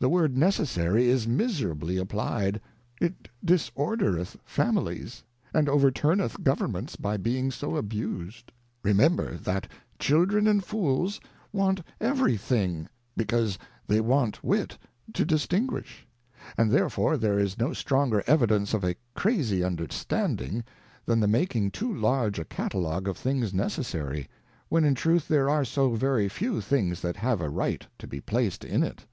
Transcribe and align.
The 0.00 0.08
word 0.08 0.36
necessary 0.36 1.08
is 1.08 1.26
miserably 1.26 1.96
applyed, 1.96 2.60
it 3.00 3.26
disordereth 3.44 4.36
Families, 4.44 5.24
and 5.52 5.66
overturneth 5.66 6.40
GowerwiwfM/* 6.40 7.00
by 7.00 7.16
being 7.16 7.50
so 7.50 7.74
abused. 7.74 8.52
Remember 8.84 9.34
that 9.38 9.66
Children 9.98 10.46
and 10.46 10.62
Fools 10.62 11.20
want 11.52 11.80
every 12.00 12.36
thing 12.36 12.88
because 13.16 13.58
they 13.88 14.00
want 14.00 14.40
W^it 14.40 14.76
to 15.14 15.24
distinguish: 15.24 16.06
and 16.56 16.70
therefore 16.70 17.16
there 17.16 17.40
is 17.40 17.58
no 17.58 17.72
stronger 17.72 18.22
Evidence 18.28 18.74
of 18.74 18.84
a 18.84 18.94
Crazy 19.16 19.64
Understanding, 19.64 20.62
than 21.06 21.18
the 21.18 21.26
making 21.26 21.72
too 21.72 21.92
large 21.92 22.38
a 22.38 22.44
Catalogue 22.44 23.08
of 23.08 23.16
things 23.16 23.52
necessary, 23.52 24.28
when 24.68 24.84
in 24.84 24.94
truth 24.94 25.26
there 25.26 25.50
are 25.50 25.64
so 25.64 25.94
very 25.96 26.28
few 26.28 26.60
things 26.60 27.00
that 27.02 27.16
have 27.16 27.40
a 27.40 27.48
right 27.50 27.84
to 27.98 28.06
be 28.06 28.20
placed 28.20 28.64
in 28.64 28.84
it. 28.84 29.04